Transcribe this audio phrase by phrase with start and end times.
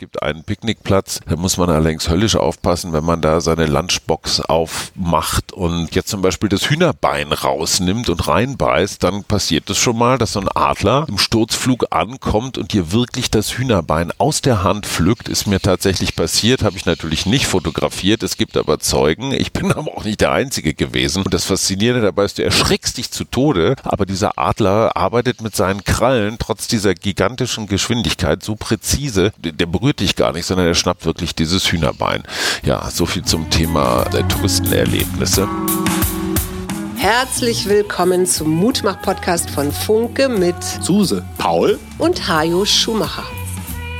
[0.00, 5.52] Gibt einen Picknickplatz, da muss man allerdings höllisch aufpassen, wenn man da seine Lunchbox aufmacht
[5.52, 10.34] und jetzt zum Beispiel das Hühnerbein rausnimmt und reinbeißt, dann passiert es schon mal, dass
[10.34, 15.28] so ein Adler im Sturzflug ankommt und dir wirklich das Hühnerbein aus der Hand pflückt.
[15.28, 18.22] Ist mir tatsächlich passiert, habe ich natürlich nicht fotografiert.
[18.22, 19.32] Es gibt aber Zeugen.
[19.32, 21.24] Ich bin aber auch nicht der Einzige gewesen.
[21.24, 25.56] Und das Faszinierende dabei ist, du erschrickst dich zu Tode, aber dieser Adler arbeitet mit
[25.56, 30.74] seinen Krallen trotz dieser gigantischen Geschwindigkeit so präzise, der berührt dich gar nicht, sondern er
[30.74, 32.22] schnappt wirklich dieses Hühnerbein.
[32.62, 35.48] Ja, so viel zum Thema der Touristenerlebnisse.
[36.96, 43.24] Herzlich willkommen zum Mutmach-Podcast von Funke mit Suse, Paul und Hajo Schumacher.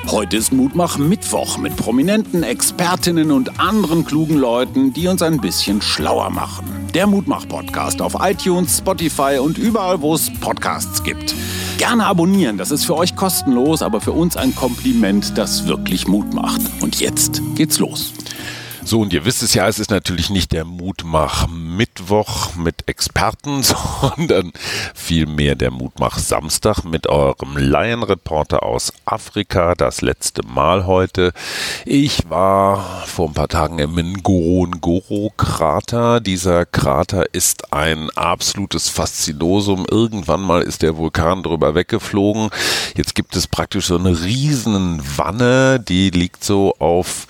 [0.09, 5.81] Heute ist Mutmach Mittwoch mit prominenten Expertinnen und anderen klugen Leuten, die uns ein bisschen
[5.81, 6.67] schlauer machen.
[6.93, 11.35] Der Mutmach-Podcast auf iTunes, Spotify und überall, wo es Podcasts gibt.
[11.79, 16.35] Gerne abonnieren, das ist für euch kostenlos, aber für uns ein Kompliment, das wirklich Mut
[16.35, 16.61] macht.
[16.81, 18.13] Und jetzt geht's los.
[18.89, 23.63] So, und ihr wisst es ja, es ist natürlich nicht der Mutmach-Mittwoch mit Experten,
[24.01, 24.51] sondern
[24.95, 31.35] vielmehr der Mutmach-Samstag mit eurem Laienreporter aus Afrika, das letzte Mal heute.
[31.85, 36.21] Ich war vor ein paar Tagen im Ngorongoro-Krater.
[36.21, 39.85] Dieser Krater ist ein absolutes Faszinosum.
[39.91, 42.49] Irgendwann mal ist der Vulkan drüber weggeflogen.
[42.97, 47.27] Jetzt gibt es praktisch so eine riesen Wanne, die liegt so auf,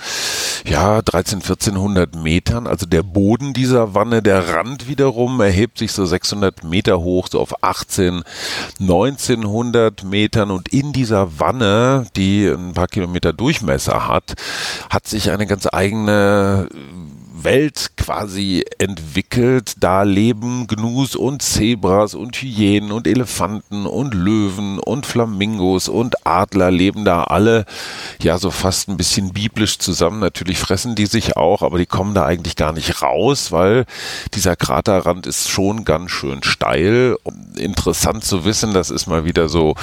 [0.64, 2.66] ja, 13, 1400 Metern.
[2.66, 7.40] Also der Boden dieser Wanne, der Rand wiederum erhebt sich so 600 Meter hoch, so
[7.40, 8.22] auf 18,
[8.80, 10.50] 1900 Metern.
[10.50, 14.34] Und in dieser Wanne, die ein paar Kilometer Durchmesser hat,
[14.90, 16.68] hat sich eine ganz eigene
[17.44, 19.74] Welt quasi entwickelt.
[19.80, 26.70] Da leben Gnus und Zebras und Hyänen und Elefanten und Löwen und Flamingos und Adler
[26.70, 27.66] leben da alle
[28.22, 30.20] ja so fast ein bisschen biblisch zusammen.
[30.20, 33.84] Natürlich fressen die sich auch, aber die kommen da eigentlich gar nicht raus, weil
[34.34, 37.16] dieser Kraterrand ist schon ganz schön steil.
[37.56, 39.74] Interessant zu wissen, das ist mal wieder so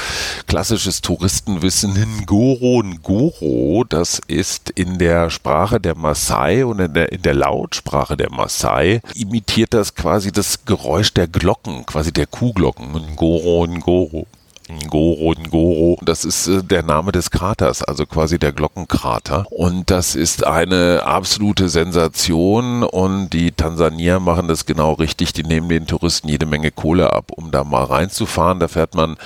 [0.47, 1.93] klassisches Touristenwissen.
[2.25, 8.17] Ngoro, Ngoro, das ist in der Sprache der Maasai und in der, in der Lautsprache
[8.17, 12.91] der Maasai imitiert das quasi das Geräusch der Glocken, quasi der Kuhglocken.
[13.13, 14.25] Ngoro, Ngoro.
[14.67, 15.99] Ngoro, Ngoro.
[16.03, 19.45] Das ist äh, der Name des Kraters, also quasi der Glockenkrater.
[19.51, 22.83] Und das ist eine absolute Sensation.
[22.83, 25.33] Und die Tansanier machen das genau richtig.
[25.33, 28.59] Die nehmen den Touristen jede Menge Kohle ab, um da mal reinzufahren.
[28.59, 29.17] Da fährt man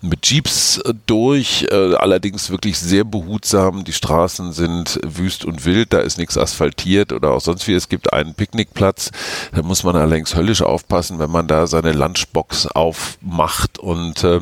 [0.00, 3.84] mit Jeeps äh, durch, äh, allerdings wirklich sehr behutsam.
[3.84, 5.92] Die Straßen sind wüst und wild.
[5.92, 7.74] Da ist nichts asphaltiert oder auch sonst wie.
[7.74, 9.10] Es gibt einen Picknickplatz.
[9.54, 14.40] Da muss man allerdings höllisch aufpassen, wenn man da seine Lunchbox aufmacht und äh,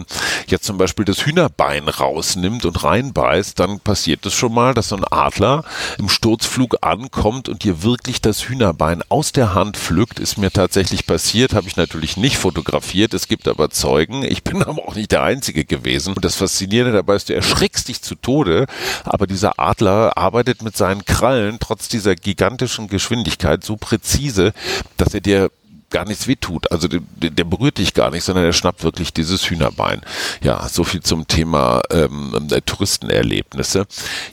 [0.50, 4.96] jetzt zum Beispiel das Hühnerbein rausnimmt und reinbeißt, dann passiert es schon mal, dass so
[4.96, 5.64] ein Adler
[5.98, 10.20] im Sturzflug ankommt und dir wirklich das Hühnerbein aus der Hand pflückt.
[10.20, 13.14] Ist mir tatsächlich passiert, habe ich natürlich nicht fotografiert.
[13.14, 14.22] Es gibt aber Zeugen.
[14.24, 16.14] Ich bin aber auch nicht der Einzige gewesen.
[16.14, 18.66] Und das Faszinierende dabei ist, du erschrickst dich zu Tode,
[19.04, 24.52] aber dieser Adler arbeitet mit seinen Krallen trotz dieser gigantischen Geschwindigkeit so präzise,
[24.96, 25.50] dass er dir
[25.90, 26.70] gar nichts wehtut.
[26.70, 30.00] Also der, der, berührt dich gar nicht, sondern er schnappt wirklich dieses Hühnerbein.
[30.42, 33.86] Ja, so viel zum Thema ähm, der Touristenerlebnisse.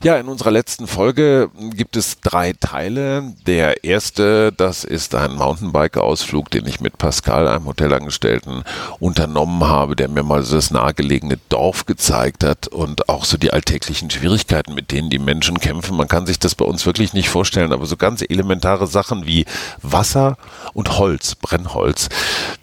[0.03, 3.33] Ja, in unserer letzten Folge gibt es drei Teile.
[3.45, 8.63] Der erste, das ist ein Mountainbike-Ausflug, den ich mit Pascal, einem Hotelangestellten,
[8.99, 13.51] unternommen habe, der mir mal so das nahegelegene Dorf gezeigt hat und auch so die
[13.51, 15.97] alltäglichen Schwierigkeiten, mit denen die Menschen kämpfen.
[15.97, 19.45] Man kann sich das bei uns wirklich nicht vorstellen, aber so ganz elementare Sachen wie
[19.81, 20.37] Wasser
[20.73, 22.07] und Holz Brennholz.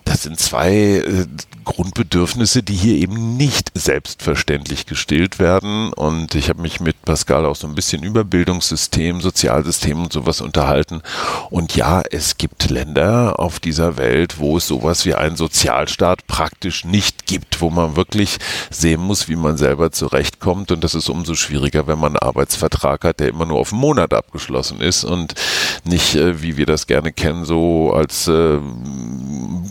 [0.09, 1.27] Das sind zwei äh,
[1.67, 5.93] Grundbedürfnisse, die hier eben nicht selbstverständlich gestillt werden.
[5.93, 10.41] Und ich habe mich mit Pascal auch so ein bisschen über Bildungssystem, Sozialsystem und sowas
[10.41, 11.03] unterhalten.
[11.51, 16.87] Und ja, es gibt Länder auf dieser Welt, wo es sowas wie einen Sozialstaat praktisch
[16.87, 18.39] nicht gibt, wo man wirklich
[18.71, 20.73] sehen muss, wie man selber zurechtkommt.
[20.73, 23.83] Und das ist umso schwieriger, wenn man einen Arbeitsvertrag hat, der immer nur auf einen
[23.83, 25.35] Monat abgeschlossen ist und
[25.85, 28.59] nicht, äh, wie wir das gerne kennen, so als äh,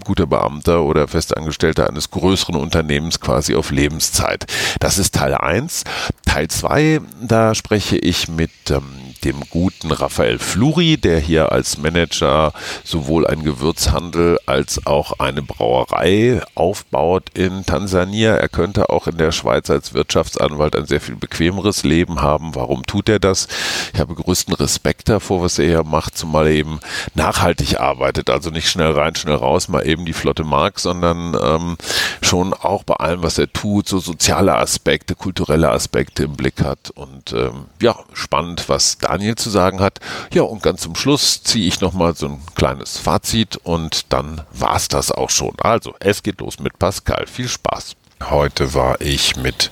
[0.06, 4.46] guter Beamter oder Festangestellter eines größeren Unternehmens quasi auf Lebenszeit.
[4.80, 5.84] Das ist Teil 1.
[6.26, 12.54] Teil 2, da spreche ich mit ähm, dem guten Raphael Fluri, der hier als Manager
[12.84, 18.36] sowohl einen Gewürzhandel als auch eine Brauerei aufbaut in Tansania.
[18.36, 22.56] Er könnte auch in der Schweiz als Wirtschaftsanwalt ein sehr viel bequemeres Leben haben.
[22.56, 23.48] Warum tut er das?
[23.94, 26.80] Ich habe größten Respekt davor, was er hier macht, zumal er eben
[27.14, 31.78] nachhaltig arbeitet, also nicht schnell rein, schnell raus, mal eben die Flotte mag, sondern ähm,
[32.22, 36.92] schon auch bei allem, was er tut, so soziale Aspekte, kulturelle Aspekte im Blick hat.
[36.92, 40.00] Und ähm, ja, spannend, was Daniel zu sagen hat.
[40.34, 44.88] Ja, und ganz zum Schluss ziehe ich nochmal so ein kleines Fazit und dann war's
[44.88, 45.54] das auch schon.
[45.60, 47.26] Also, es geht los mit Pascal.
[47.28, 47.96] Viel Spaß.
[48.30, 49.72] Heute war ich mit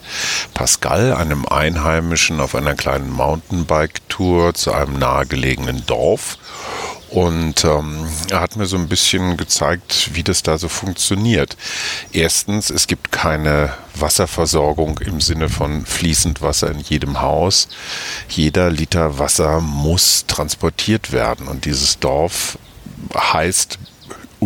[0.54, 6.38] Pascal, einem Einheimischen, auf einer kleinen Mountainbike-Tour zu einem nahegelegenen Dorf.
[7.16, 11.56] Und ähm, er hat mir so ein bisschen gezeigt, wie das da so funktioniert.
[12.12, 17.70] Erstens, es gibt keine Wasserversorgung im Sinne von fließend Wasser in jedem Haus.
[18.28, 21.48] Jeder Liter Wasser muss transportiert werden.
[21.48, 22.58] Und dieses Dorf
[23.16, 23.80] heißt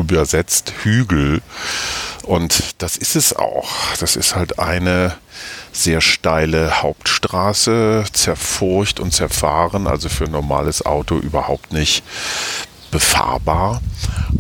[0.02, 1.42] übersetzt Hügel.
[2.24, 3.70] Und das ist es auch.
[4.00, 5.16] Das ist halt eine
[5.72, 12.04] sehr steile Hauptstraße, zerfurcht und zerfahren, also für ein normales Auto überhaupt nicht
[12.92, 13.82] befahrbar.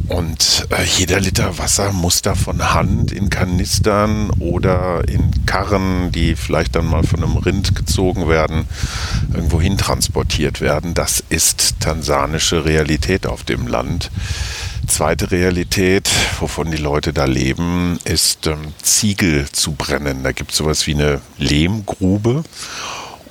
[0.08, 6.36] Und äh, jeder Liter Wasser muss da von Hand in Kanistern oder in Karren, die
[6.36, 8.66] vielleicht dann mal von einem Rind gezogen werden,
[9.34, 10.94] irgendwo hin transportiert werden.
[10.94, 14.10] Das ist tansanische Realität auf dem Land.
[14.88, 16.10] Zweite Realität,
[16.40, 20.24] wovon die Leute da leben, ist ähm, Ziegel zu brennen.
[20.24, 22.44] Da gibt es sowas wie eine Lehmgrube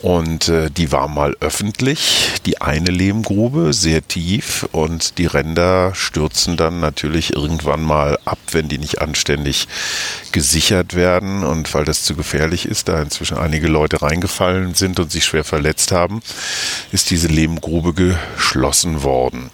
[0.00, 4.68] und äh, die war mal öffentlich, die eine Lehmgrube, sehr tief.
[4.70, 9.66] Und die Ränder stürzen dann natürlich irgendwann mal ab, wenn die nicht anständig
[10.30, 11.42] gesichert werden.
[11.42, 15.44] Und weil das zu gefährlich ist, da inzwischen einige Leute reingefallen sind und sich schwer
[15.44, 16.22] verletzt haben,
[16.92, 19.50] ist diese Lehmgrube geschlossen worden.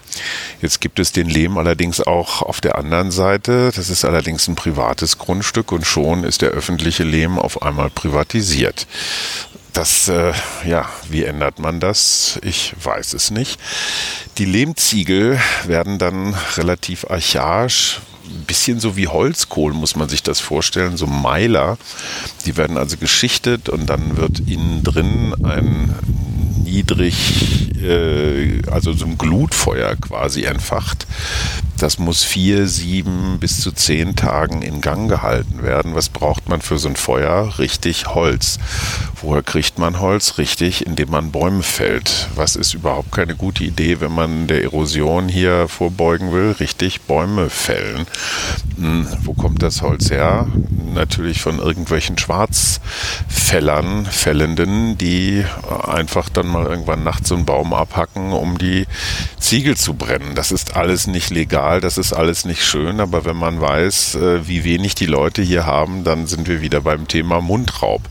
[0.60, 3.70] Jetzt gibt es den Lehm allerdings auch auf der anderen Seite.
[3.74, 8.86] Das ist allerdings ein privates Grundstück und schon ist der öffentliche Lehm auf einmal privatisiert.
[9.74, 10.32] Das, äh,
[10.64, 12.38] ja, wie ändert man das?
[12.42, 13.58] Ich weiß es nicht.
[14.38, 20.38] Die Lehmziegel werden dann relativ archaisch, ein bisschen so wie Holzkohl muss man sich das
[20.38, 21.76] vorstellen, so Meiler.
[22.46, 25.92] Die werden also geschichtet und dann wird innen drin ein
[26.62, 31.06] niedrig, äh, also so ein Glutfeuer quasi entfacht.
[31.78, 35.94] Das muss vier, sieben bis zu zehn Tagen in Gang gehalten werden.
[35.94, 37.58] Was braucht man für so ein Feuer?
[37.58, 38.58] Richtig Holz.
[39.20, 40.38] Woher kriegt man Holz?
[40.38, 42.28] Richtig, indem man Bäume fällt.
[42.36, 46.52] Was ist überhaupt keine gute Idee, wenn man der Erosion hier vorbeugen will?
[46.52, 48.06] Richtig, Bäume fällen.
[48.76, 50.46] Hm, wo kommt das Holz her?
[50.94, 55.44] Natürlich von irgendwelchen Schwarzfällern, Fällenden, die
[55.86, 58.86] einfach dann mal irgendwann nachts so einen Baum abhacken, um die
[59.38, 60.34] Ziegel zu brennen.
[60.34, 64.48] Das ist alles nicht legal, das ist alles nicht schön, aber wenn man weiß, äh,
[64.48, 68.02] wie wenig die Leute hier haben, dann sind wir wieder beim Thema Mundraub.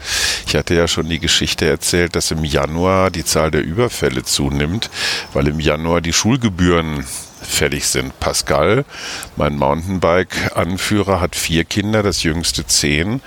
[0.48, 4.90] Ich hatte ja schon die Geschichte erzählt, dass im Januar die Zahl der Überfälle zunimmt,
[5.34, 7.06] weil im Januar die Schulgebühren
[7.44, 8.20] fällig sind.
[8.20, 8.86] Pascal,
[9.36, 13.22] mein Mountainbike-Anführer, hat vier Kinder, das jüngste zehn.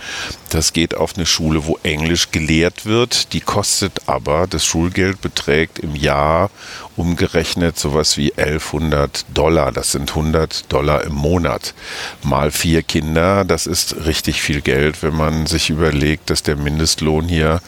[0.50, 3.32] Das geht auf eine Schule, wo Englisch gelehrt wird.
[3.32, 6.50] Die kostet aber, das Schulgeld beträgt im Jahr
[6.96, 9.70] umgerechnet sowas wie 1100 Dollar.
[9.72, 11.74] Das sind 100 Dollar im Monat.
[12.22, 17.28] Mal vier Kinder, das ist richtig viel Geld, wenn man sich überlegt, dass der Mindestlohn
[17.28, 17.60] hier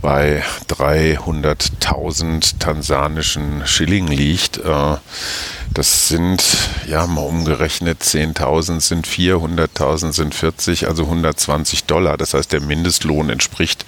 [0.00, 4.58] bei 300.000 tansanischen Schilling liegt.
[4.58, 4.96] Äh,
[5.80, 6.44] das sind,
[6.86, 12.18] ja, mal umgerechnet, 10.000 sind 4, 100.000 sind 40, also 120 Dollar.
[12.18, 13.86] Das heißt, der Mindestlohn entspricht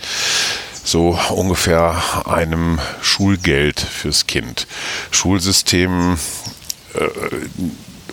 [0.83, 4.67] so ungefähr einem Schulgeld fürs Kind.
[5.11, 6.17] Schulsystem
[6.95, 7.09] äh,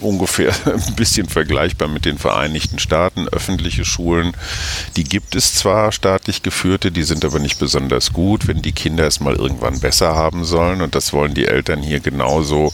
[0.01, 3.27] ungefähr ein bisschen vergleichbar mit den Vereinigten Staaten.
[3.29, 4.34] Öffentliche Schulen,
[4.96, 9.08] die gibt es zwar, staatlich geführte, die sind aber nicht besonders gut, wenn die Kinder
[9.08, 10.82] es mal irgendwann besser haben sollen.
[10.82, 12.74] Und das wollen die Eltern hier genauso,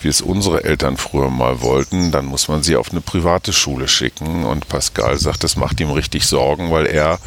[0.00, 2.10] wie es unsere Eltern früher mal wollten.
[2.10, 4.44] Dann muss man sie auf eine private Schule schicken.
[4.44, 7.18] Und Pascal sagt, das macht ihm richtig Sorgen, weil er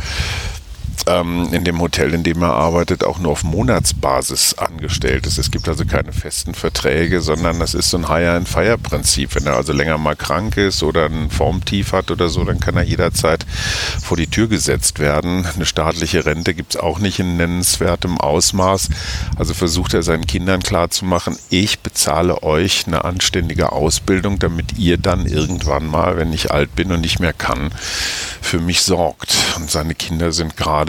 [1.08, 5.38] ähm, in dem Hotel, in dem er arbeitet, auch nur auf Monatsbasis angestellt ist.
[5.38, 9.36] Es gibt also keine festen Verträge, sondern das ist so ein Hire-and-Fire-Prinzip.
[9.36, 12.78] Wenn er also länger mal krank ist oder ein Formtief hat oder so, dann kann
[12.78, 13.46] er jederzeit
[14.02, 15.46] vor die Tür gesetzt werden.
[15.46, 18.90] Eine staatliche Rente gibt es auch nicht in nennenswertem Ausmaß.
[19.38, 25.26] Also versucht er seinen Kindern klarzumachen, ich bezahle euch eine anständige Ausbildung, damit ihr dann
[25.26, 27.72] irgendwann mal, wenn ich alt bin und nicht mehr kann,
[28.42, 29.36] für mich sorgt.
[29.58, 30.85] Und seine Kinder sind gerade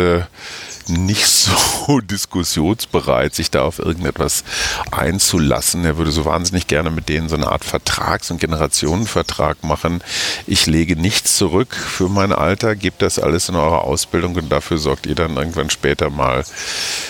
[0.88, 4.44] nicht so diskussionsbereit, sich da auf irgendetwas
[4.90, 5.84] einzulassen.
[5.84, 10.02] Er würde so wahnsinnig gerne mit denen so eine Art Vertrags- und Generationenvertrag machen.
[10.46, 14.78] Ich lege nichts zurück für mein Alter, gebt das alles in eure Ausbildung und dafür
[14.78, 16.44] sorgt ihr dann irgendwann später mal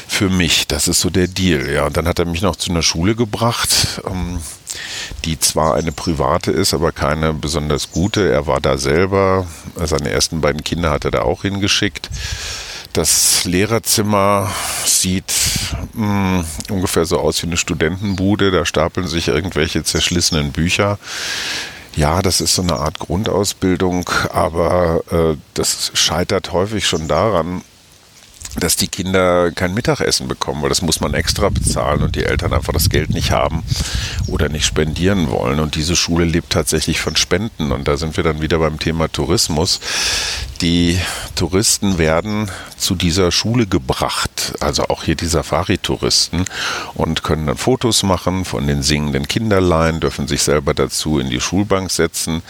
[0.08, 0.66] für mich.
[0.66, 1.70] Das ist so der Deal.
[1.70, 4.00] Ja, und dann hat er mich noch zu einer Schule gebracht.
[4.06, 4.40] Ähm,
[5.24, 8.30] die zwar eine private ist, aber keine besonders gute.
[8.30, 9.46] Er war da selber.
[9.82, 12.10] Seine ersten beiden Kinder hat er da auch hingeschickt.
[12.96, 14.50] Das Lehrerzimmer
[14.86, 15.34] sieht
[15.92, 18.50] mh, hm, ungefähr so aus wie eine Studentenbude.
[18.50, 20.98] Da stapeln sich irgendwelche zerschlissenen Bücher.
[21.94, 27.60] Ja, das ist so eine Art Grundausbildung, aber äh, das scheitert häufig schon daran,
[28.58, 32.52] dass die Kinder kein Mittagessen bekommen, weil das muss man extra bezahlen und die Eltern
[32.52, 33.62] einfach das Geld nicht haben
[34.26, 35.60] oder nicht spendieren wollen.
[35.60, 37.72] Und diese Schule lebt tatsächlich von Spenden.
[37.72, 39.80] Und da sind wir dann wieder beim Thema Tourismus.
[40.60, 40.98] Die
[41.34, 46.44] Touristen werden zu dieser Schule gebracht, also auch hier die Safari-Touristen,
[46.94, 51.40] und können dann Fotos machen von den singenden Kinderlein, dürfen sich selber dazu in die
[51.40, 52.42] Schulbank setzen.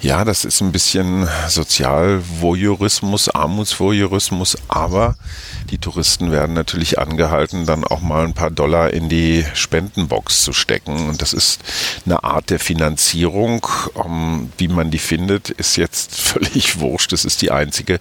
[0.00, 5.14] Ja, das ist ein bisschen Sozialvoyeurismus, Armutsvoyeurismus, aber
[5.72, 10.52] die Touristen werden natürlich angehalten, dann auch mal ein paar Dollar in die Spendenbox zu
[10.52, 11.08] stecken.
[11.08, 11.60] Und das ist
[12.04, 13.66] eine Art der Finanzierung.
[13.94, 17.12] Um, wie man die findet, ist jetzt völlig wurscht.
[17.12, 18.00] Das ist die einzige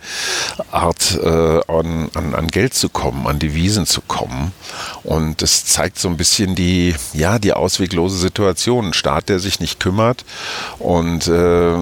[0.69, 4.51] Art, äh, an, an, an Geld zu kommen, an Devisen zu kommen.
[5.03, 8.87] Und das zeigt so ein bisschen die, ja, die ausweglose Situation.
[8.87, 10.25] Ein Staat, der sich nicht kümmert
[10.77, 11.77] und äh,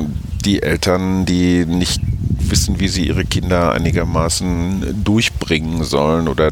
[0.46, 2.02] die Eltern, die nicht
[2.40, 6.52] wissen, wie sie ihre Kinder einigermaßen durchbringen sollen oder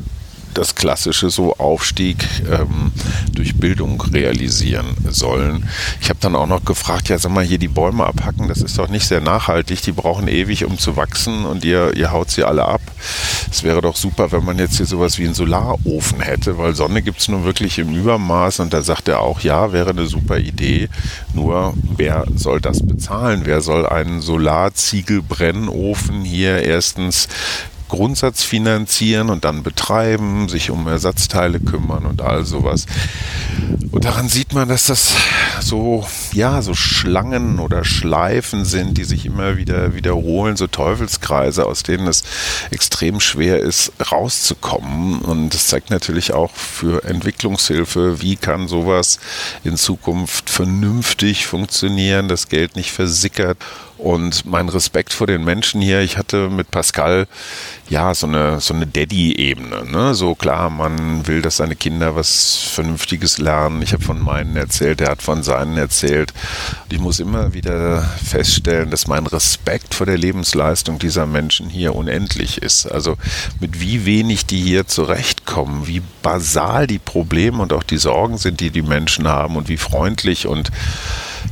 [0.54, 2.18] das klassische so Aufstieg
[2.52, 2.92] ähm,
[3.34, 5.68] durch Bildung realisieren sollen.
[6.02, 8.78] Ich habe dann auch noch gefragt, ja sag mal, hier die Bäume abhacken, das ist
[8.78, 12.44] doch nicht sehr nachhaltig, die brauchen ewig, um zu wachsen und ihr, ihr haut sie
[12.44, 12.82] alle ab.
[13.52, 17.02] Es wäre doch super, wenn man jetzt hier sowas wie einen Solarofen hätte, weil Sonne
[17.02, 20.38] gibt es nun wirklich im Übermaß und da sagt er auch, ja, wäre eine super
[20.38, 20.90] Idee,
[21.34, 23.42] nur wer soll das bezahlen?
[23.46, 27.28] Wer soll einen Solarziegelbrennofen hier erstens
[27.88, 32.86] Grundsatz finanzieren und dann betreiben, sich um Ersatzteile kümmern und all sowas.
[33.92, 35.14] Und daran sieht man, dass das
[35.62, 41.84] so, ja, so Schlangen oder Schleifen sind, die sich immer wieder wiederholen, so Teufelskreise, aus
[41.84, 42.24] denen es
[42.72, 45.20] extrem schwer ist, rauszukommen.
[45.20, 49.20] Und das zeigt natürlich auch für Entwicklungshilfe, wie kann sowas
[49.64, 53.58] in Zukunft vernünftig funktionieren, das Geld nicht versickert
[53.98, 57.28] und mein Respekt vor den Menschen hier, ich hatte mit Pascal
[57.90, 59.86] ja so eine, so eine Daddy-Ebene.
[59.86, 60.14] Ne?
[60.14, 63.82] So klar, man will, dass seine Kinder was Vernünftiges lernen.
[63.82, 66.34] Ich habe von meinen erzählt, er hat von seinen erzählt.
[66.84, 71.96] Und ich muss immer wieder feststellen, dass mein Respekt vor der Lebensleistung dieser Menschen hier
[71.96, 72.86] unendlich ist.
[72.86, 73.18] Also
[73.60, 78.60] mit wie wenig die hier zurechtkommen, wie basal die Probleme und auch die Sorgen sind,
[78.60, 80.72] die die Menschen haben und wie freundlich und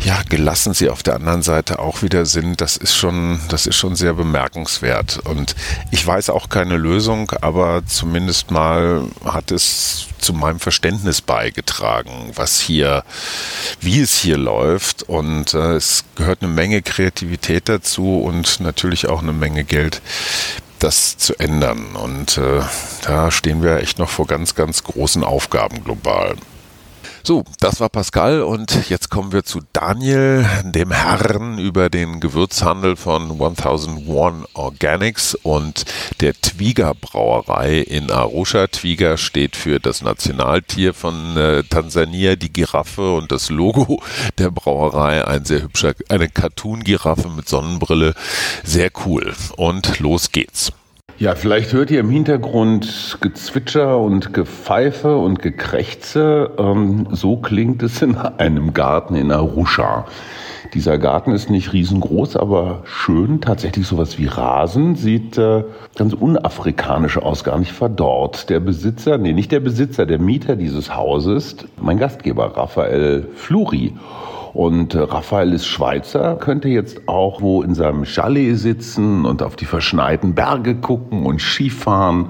[0.04, 3.76] ja, gelassen sie auf der anderen Seite auch wieder sind, das ist schon, das ist
[3.76, 5.20] schon sehr bemerkenswert.
[5.26, 5.56] Und
[5.92, 12.60] ich weiß auch keine Lösung, aber zumindest mal hat es zu meinem Verständnis beigetragen, was
[12.60, 13.04] hier,
[13.80, 15.04] wie es hier läuft.
[15.04, 20.02] Und äh, es gehört eine Menge Kreativität dazu und natürlich auch eine Menge Geld,
[20.80, 21.96] das zu ändern.
[21.96, 22.62] Und äh,
[23.04, 26.36] da stehen wir echt noch vor ganz, ganz großen Aufgaben global.
[27.28, 32.96] So, das war Pascal und jetzt kommen wir zu Daniel, dem Herrn über den Gewürzhandel
[32.96, 35.86] von 1001 Organics und
[36.22, 38.68] der Twiga Brauerei in Arusha.
[38.68, 44.04] Twiga steht für das Nationaltier von äh, Tansania, die Giraffe und das Logo
[44.38, 48.14] der Brauerei, ein sehr hübscher, eine Cartoon-Giraffe mit Sonnenbrille.
[48.64, 49.34] Sehr cool.
[49.58, 50.72] Und los geht's.
[51.18, 56.52] Ja, vielleicht hört ihr im Hintergrund Gezwitscher und Gepfeife und Gekrächze.
[56.58, 60.08] Ähm, so klingt es in einem Garten in Arusha.
[60.74, 63.40] Dieser Garten ist nicht riesengroß, aber schön.
[63.40, 64.96] Tatsächlich sowas wie Rasen.
[64.96, 65.64] Sieht äh,
[65.98, 68.50] ganz unafrikanisch aus, gar nicht verdorrt.
[68.50, 73.94] Der Besitzer, nee, nicht der Besitzer, der Mieter dieses Hauses, mein Gastgeber Raphael Fluri.
[74.56, 79.58] Und äh, Raphael ist Schweizer, könnte jetzt auch wo in seinem Chalet sitzen und auf
[79.58, 82.28] die verschneiten Berge gucken und Skifahren.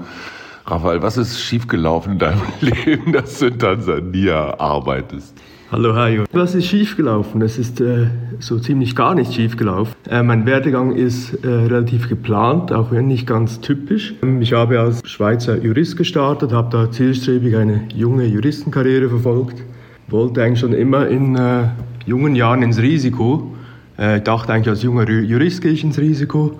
[0.66, 5.40] Raphael, was ist schiefgelaufen in deinem Leben, dass du in Tansania arbeitest?
[5.70, 6.24] Hallo Hajo.
[6.32, 7.42] Was ist schiefgelaufen?
[7.42, 8.08] Es ist äh,
[8.40, 9.94] so ziemlich gar nicht schiefgelaufen.
[10.10, 14.14] Äh, mein Werdegang ist äh, relativ geplant, auch wenn nicht ganz typisch.
[14.40, 19.62] Ich habe als Schweizer Jurist gestartet, habe da zielstrebig eine junge Juristenkarriere verfolgt.
[20.08, 21.68] Wollte eigentlich schon immer in äh,
[22.06, 23.54] jungen Jahren ins Risiko.
[23.98, 26.58] Äh, ich dachte eigentlich, als junger Jurist gehe ich ins Risiko.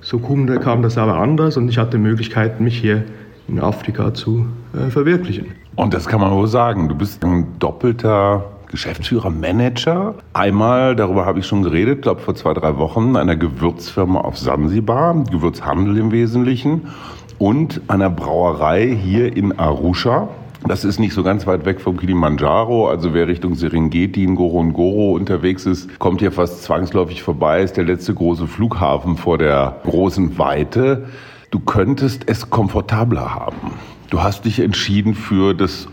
[0.00, 3.04] So kam das aber anders und ich hatte Möglichkeiten, mich hier
[3.48, 5.46] in Afrika zu äh, verwirklichen.
[5.74, 6.88] Und das kann man wohl sagen.
[6.88, 10.14] Du bist ein doppelter Geschäftsführer, Manager.
[10.34, 15.24] Einmal, darüber habe ich schon geredet, glaube vor zwei, drei Wochen, einer Gewürzfirma auf Sansibar,
[15.30, 16.88] Gewürzhandel im Wesentlichen,
[17.38, 20.28] und einer Brauerei hier in Arusha.
[20.66, 22.88] Das ist nicht so ganz weit weg vom Kilimanjaro.
[22.88, 27.62] Also wer Richtung Serengeti, Ngorongoro unterwegs ist, kommt hier fast zwangsläufig vorbei.
[27.62, 31.06] Ist der letzte große Flughafen vor der großen Weite.
[31.50, 33.72] Du könntest es komfortabler haben.
[34.10, 35.88] Du hast dich entschieden für das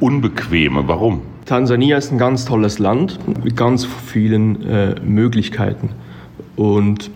[0.00, 0.86] Unbequeme.
[0.86, 1.22] Warum?
[1.44, 5.90] Tansania ist ein ganz tolles Land mit ganz vielen äh, Möglichkeiten.
[6.56, 7.10] Und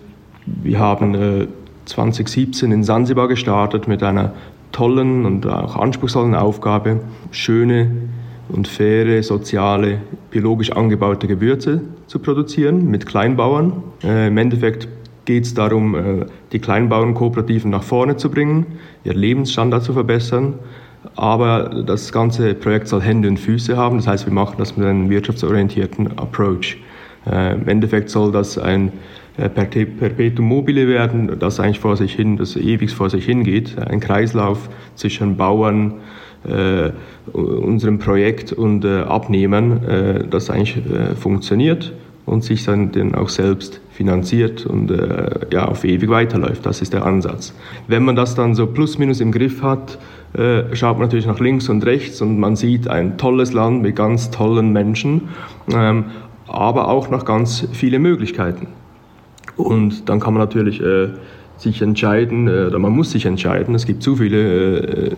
[0.47, 1.49] wir haben äh,
[1.87, 4.33] 2017 in Sansibar gestartet mit einer
[4.73, 7.91] tollen und auch anspruchsvollen Aufgabe, schöne
[8.49, 9.99] und faire, soziale,
[10.31, 13.83] biologisch angebaute Gewürze zu produzieren mit Kleinbauern.
[14.03, 14.89] Äh, Im Endeffekt
[15.25, 18.67] geht es darum, äh, die Kleinbauernkooperativen nach vorne zu bringen,
[19.05, 20.55] ihr Lebensstandard zu verbessern.
[21.15, 23.99] Aber das ganze Projekt soll Hände und Füße haben.
[23.99, 26.79] Das heißt, wir machen das mit einem wirtschaftsorientierten Approach.
[27.27, 28.93] Äh, Im Endeffekt soll das ein
[29.39, 33.79] Perpetuum mobile werden, das eigentlich vor sich hin, das ewig vor sich hingeht.
[33.79, 35.95] Ein Kreislauf zwischen Bauern,
[36.45, 36.91] äh,
[37.33, 41.93] unserem Projekt und äh, Abnehmern, äh, das eigentlich äh, funktioniert
[42.27, 46.65] und sich dann, dann auch selbst finanziert und äh, ja, auf ewig weiterläuft.
[46.67, 47.55] Das ist der Ansatz.
[47.87, 49.99] Wenn man das dann so plus minus im Griff hat,
[50.35, 53.97] äh, schaut man natürlich nach links und rechts und man sieht ein tolles Land mit
[53.97, 55.29] ganz tollen Menschen,
[55.73, 56.05] ähm,
[56.47, 58.69] aber auch noch ganz viele Möglichkeiten.
[59.59, 61.09] Und dann kann man natürlich äh,
[61.59, 63.75] sich entscheiden, äh, oder man muss sich entscheiden.
[63.75, 65.13] Es gibt zu viele äh,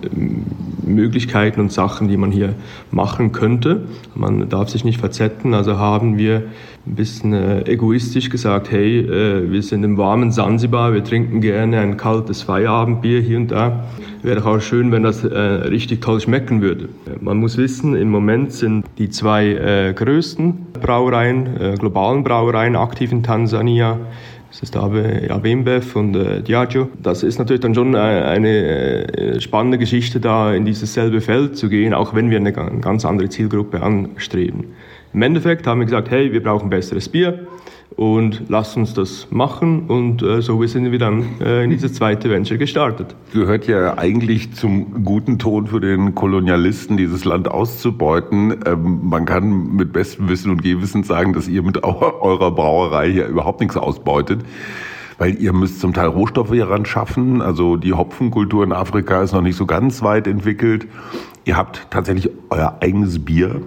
[0.95, 2.55] Möglichkeiten und Sachen, die man hier
[2.91, 3.83] machen könnte.
[4.15, 5.55] Man darf sich nicht verzetten.
[5.55, 6.45] Also haben wir
[6.87, 11.79] ein bisschen äh, egoistisch gesagt, hey, äh, wir sind im warmen Sansibar, wir trinken gerne
[11.79, 13.85] ein kaltes Feierabendbier hier und da.
[14.23, 16.89] Wäre auch schön, wenn das äh, richtig toll schmecken würde.
[17.21, 23.99] Man muss wissen, im Moment sind die zwei größten Brauereien, globalen Brauereien aktiv in Tansania.
[24.51, 26.89] Das ist Abembev und äh, Diageo.
[27.01, 31.57] Das ist natürlich dann schon eine, eine äh, spannende Geschichte, da in dieses selbe Feld
[31.57, 34.65] zu gehen, auch wenn wir eine ganz andere Zielgruppe anstreben.
[35.13, 37.47] Im Endeffekt haben wir gesagt, hey, wir brauchen besseres Bier
[37.97, 42.31] und lasst uns das machen und äh, so sind wir dann äh, in dieses zweite
[42.31, 43.15] Venture gestartet.
[43.33, 48.57] Gehört ja eigentlich zum guten Ton für den Kolonialisten, dieses Land auszubeuten.
[48.65, 53.27] Ähm, man kann mit bestem Wissen und Gewissen sagen, dass ihr mit eurer Brauerei hier
[53.27, 54.41] überhaupt nichts ausbeutet
[55.19, 57.43] weil ihr müsst zum Teil Rohstoffe hieran schaffen.
[57.43, 60.87] Also die Hopfenkultur in Afrika ist noch nicht so ganz weit entwickelt.
[61.45, 63.61] Ihr habt tatsächlich euer eigenes Bier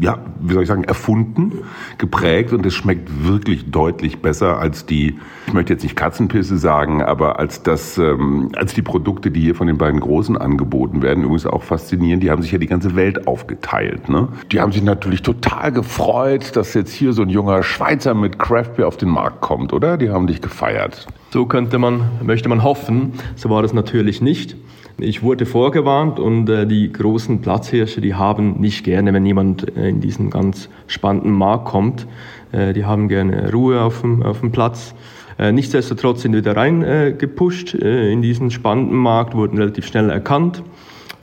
[0.00, 1.52] ja, wie soll ich sagen, erfunden,
[1.98, 7.02] geprägt und es schmeckt wirklich deutlich besser als die, ich möchte jetzt nicht Katzenpisse sagen,
[7.02, 11.24] aber als das, ähm, als die Produkte, die hier von den beiden Großen angeboten werden.
[11.24, 14.08] Übrigens auch faszinierend, die haben sich ja die ganze Welt aufgeteilt.
[14.08, 14.28] Ne?
[14.50, 18.88] Die haben sich natürlich total gefreut, dass jetzt hier so ein junger Schweizer mit Craftbeer
[18.88, 19.96] auf den Markt kommt, oder?
[19.96, 21.06] Die haben dich gefeiert.
[21.30, 23.12] So könnte man, möchte man hoffen.
[23.36, 24.56] So war das natürlich nicht.
[24.98, 29.88] Ich wurde vorgewarnt und äh, die großen Platzhirsche, die haben nicht gerne, wenn jemand äh,
[29.88, 32.06] in diesen ganz spannenden Markt kommt.
[32.52, 34.94] Äh, die haben gerne Ruhe auf dem, auf dem Platz.
[35.38, 40.10] Äh, nichtsdestotrotz sind wir da rein äh, äh, in diesen spannenden Markt, wurden relativ schnell
[40.10, 40.62] erkannt.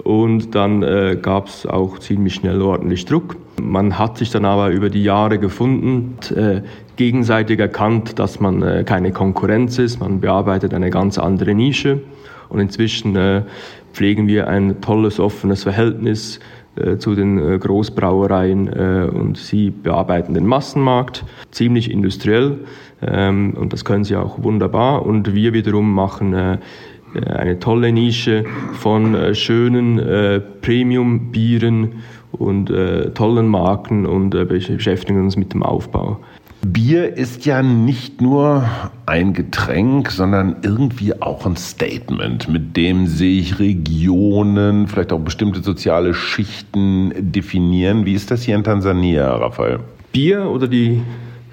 [0.04, 0.82] Und dann
[1.22, 3.36] gab es auch ziemlich schnell ordentlich Druck.
[3.62, 6.62] Man hat sich dann aber über die Jahre gefunden, äh,
[6.96, 10.00] gegenseitig erkannt, dass man äh, keine Konkurrenz ist.
[10.00, 12.02] Man bearbeitet eine ganz andere Nische.
[12.50, 13.44] Und inzwischen äh,
[13.94, 16.40] pflegen wir ein tolles, offenes Verhältnis
[16.76, 22.60] äh, zu den äh, Großbrauereien äh, und sie bearbeiten den Massenmarkt ziemlich industriell
[23.02, 25.06] ähm, und das können sie auch wunderbar.
[25.06, 26.60] Und wir wiederum machen
[27.26, 28.44] eine tolle Nische
[28.74, 30.00] von schönen
[30.62, 32.72] Premium-Bieren und
[33.16, 36.20] tollen Marken und beschäftigen uns mit dem Aufbau.
[36.62, 38.66] Bier ist ja nicht nur
[39.06, 46.14] ein Getränk, sondern irgendwie auch ein Statement, mit dem sich Regionen, vielleicht auch bestimmte soziale
[46.14, 48.06] Schichten definieren.
[48.06, 49.80] Wie ist das hier in Tansania, Raphael?
[50.12, 51.02] Bier oder die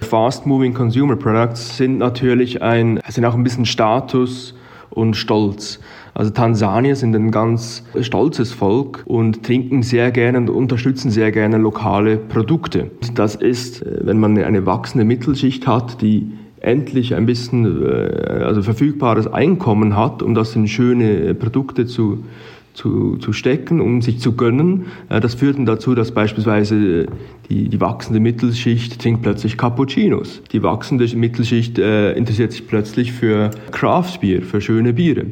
[0.00, 4.54] Fast-Moving Consumer Products sind natürlich ein, sind auch ein bisschen Status
[4.90, 5.78] und Stolz.
[6.16, 11.58] Also Tansanier sind ein ganz stolzes Volk und trinken sehr gerne und unterstützen sehr gerne
[11.58, 12.90] lokale Produkte.
[13.14, 18.62] Das ist, äh, wenn man eine wachsende Mittelschicht hat, die endlich ein bisschen äh, also
[18.62, 22.24] verfügbares Einkommen hat, um das in schöne Produkte zu,
[22.72, 24.86] zu, zu stecken, um sich zu gönnen.
[25.10, 27.08] Äh, das führt dann dazu, dass beispielsweise
[27.50, 30.40] die, die wachsende Mittelschicht trinkt plötzlich Cappuccinos.
[30.50, 35.26] Die wachsende Mittelschicht äh, interessiert sich plötzlich für Craft Beer, für schöne Biere.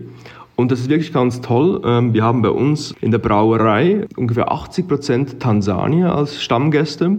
[0.57, 1.81] Und das ist wirklich ganz toll.
[1.85, 7.19] Ähm, wir haben bei uns in der Brauerei ungefähr 80 Prozent Tansanier als Stammgäste.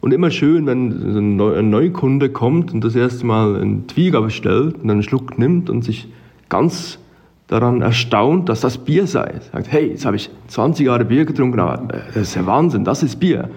[0.00, 4.90] Und immer schön, wenn ein Neukunde kommt und das erste Mal einen Twieger bestellt und
[4.90, 6.08] einen Schluck nimmt und sich
[6.50, 6.98] ganz
[7.46, 9.40] daran erstaunt, dass das Bier sei.
[9.52, 13.02] Sagt, hey, jetzt habe ich 20 Jahre Bier getrunken, aber das ist ja Wahnsinn, das
[13.02, 13.48] ist Bier.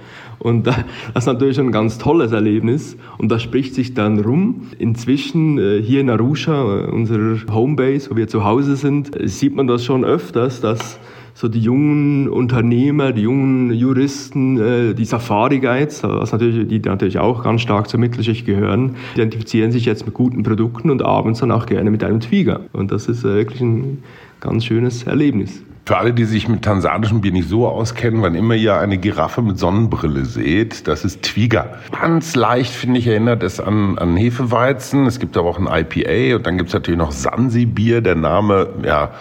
[0.48, 0.78] Und das
[1.14, 4.62] ist natürlich ein ganz tolles Erlebnis und das spricht sich dann rum.
[4.80, 9.68] Inzwischen äh, hier in Arusha, äh, unserer Homebase, wo wir zu Hause sind, sieht man
[9.68, 11.00] das schon öfters, dass
[11.34, 17.44] so die jungen Unternehmer, die jungen Juristen, äh, die Safari-Guides, was natürlich, die natürlich auch
[17.44, 21.66] ganz stark zur Mittelschicht gehören, identifizieren sich jetzt mit guten Produkten und abends dann auch
[21.66, 22.62] gerne mit einem Twieger.
[22.72, 24.02] Und das ist wirklich ein
[24.40, 25.62] ganz schönes Erlebnis.
[25.88, 29.42] Für alle, die sich mit tansanischem Bier nicht so auskennen, wann immer ihr eine Giraffe
[29.42, 31.78] mit Sonnenbrille seht, das ist Twiga.
[31.98, 35.06] Ganz leicht, finde ich, erinnert es an, an Hefeweizen.
[35.06, 38.02] Es gibt aber auch ein IPA und dann gibt es natürlich noch Sansi-Bier.
[38.02, 39.12] Der Name ja,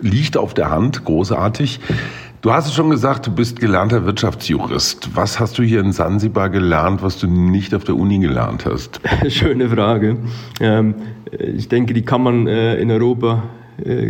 [0.00, 1.78] liegt auf der Hand, großartig.
[2.42, 5.14] Du hast es schon gesagt, du bist gelernter Wirtschaftsjurist.
[5.14, 9.00] Was hast du hier in Sansibar gelernt, was du nicht auf der Uni gelernt hast?
[9.28, 10.16] Schöne Frage.
[10.58, 10.96] Ähm,
[11.30, 13.44] ich denke, die kann man äh, in Europa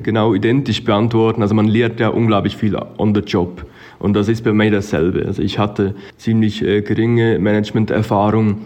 [0.02, 1.42] genau identisch beantworten.
[1.42, 3.64] Also man lernt ja unglaublich viel on the job.
[4.00, 5.24] Und das ist bei mir dasselbe.
[5.26, 8.62] Also ich hatte ziemlich äh, geringe Managementerfahrung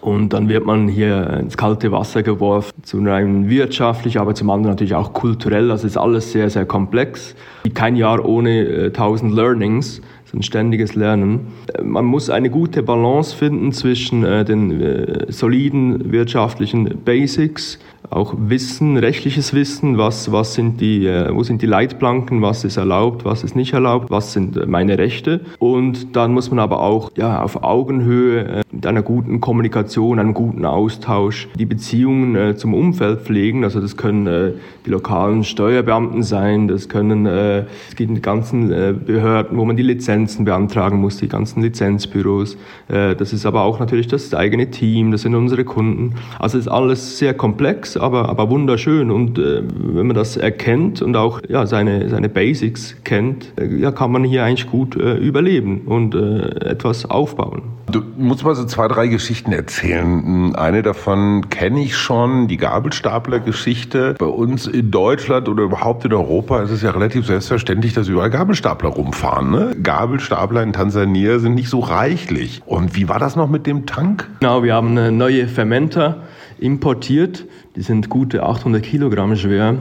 [0.00, 4.72] und dann wird man hier ins kalte Wasser geworfen, zum einen wirtschaftlich, aber zum anderen
[4.72, 5.68] natürlich auch kulturell.
[5.68, 7.36] Das ist alles sehr, sehr komplex.
[7.74, 10.02] Kein Jahr ohne äh, tausend Learnings,
[10.34, 11.48] ein ständiges Lernen.
[11.82, 17.78] Man muss eine gute Balance finden zwischen den soliden wirtschaftlichen Basics,
[18.12, 22.76] auch Wissen, rechtliches Wissen, was, was sind die, äh, wo sind die Leitplanken, was ist
[22.76, 25.40] erlaubt, was ist nicht erlaubt, was sind meine Rechte.
[25.58, 30.34] Und dann muss man aber auch ja, auf Augenhöhe äh, mit einer guten Kommunikation, einem
[30.34, 33.64] guten Austausch die Beziehungen äh, zum Umfeld pflegen.
[33.64, 34.52] Also das können äh,
[34.84, 39.76] die lokalen Steuerbeamten sein, das können äh, es gibt die ganzen äh, Behörden, wo man
[39.76, 42.56] die Lizenzen beantragen muss, die ganzen Lizenzbüros.
[42.88, 46.14] Äh, das ist aber auch natürlich das eigene Team, das sind unsere Kunden.
[46.38, 49.10] Also ist alles sehr komplex aber, aber wunderschön.
[49.10, 53.92] Und äh, wenn man das erkennt und auch ja, seine, seine Basics kennt, äh, ja,
[53.92, 57.62] kann man hier eigentlich gut äh, überleben und äh, etwas aufbauen.
[57.90, 60.54] Du musst mal so zwei, drei Geschichten erzählen.
[60.54, 64.14] Eine davon kenne ich schon, die Gabelstapler-Geschichte.
[64.18, 68.30] Bei uns in Deutschland oder überhaupt in Europa ist es ja relativ selbstverständlich, dass überall
[68.30, 69.50] Gabelstapler rumfahren.
[69.50, 69.76] Ne?
[69.82, 72.62] Gabelstapler in Tansania sind nicht so reichlich.
[72.64, 74.26] Und wie war das noch mit dem Tank?
[74.40, 76.22] Genau, wir haben eine neue Fermenter
[76.62, 77.46] importiert.
[77.76, 79.76] Die sind gute 800 Kilogramm schwer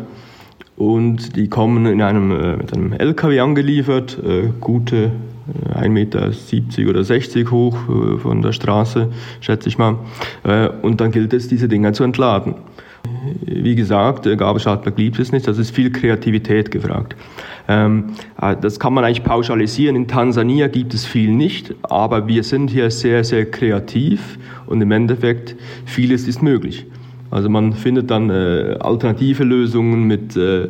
[0.78, 5.12] und die kommen in einem, äh, mit einem LKW angeliefert, äh, gute
[5.74, 9.10] 1,70 Meter oder 60 hoch äh, von der Straße,
[9.42, 10.00] schätze ich mal.
[10.44, 12.56] Äh, und dann gilt es, diese Dinger zu entladen.
[13.46, 17.16] Wie gesagt, Gabelstapler liebt es nicht, das ist viel Kreativität gefragt.
[17.68, 18.12] Ähm,
[18.42, 19.96] äh, das kann man eigentlich pauschalisieren.
[19.96, 24.92] In Tansania gibt es viel nicht, aber wir sind hier sehr, sehr kreativ und im
[24.92, 26.86] Endeffekt vieles ist möglich.
[27.30, 30.64] Also man findet dann äh, alternative Lösungen mit, äh,